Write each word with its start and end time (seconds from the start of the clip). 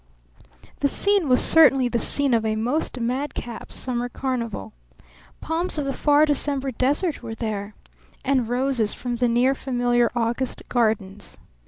The 0.79 0.87
scene 0.87 1.29
was 1.29 1.43
certainly 1.43 1.87
the 1.87 1.99
scene 1.99 2.33
of 2.33 2.43
a 2.43 2.55
most 2.55 2.99
madcap 2.99 3.71
summer 3.71 4.09
carnival. 4.09 4.73
Palms 5.41 5.77
of 5.77 5.85
the 5.85 5.93
far 5.93 6.25
December 6.25 6.71
desert 6.71 7.21
were 7.21 7.35
there! 7.35 7.75
And 8.25 8.49
roses 8.49 8.95
from 8.95 9.17
the 9.17 9.27
near, 9.27 9.53
familiar 9.53 10.11
August 10.15 10.63
gardens! 10.69 11.37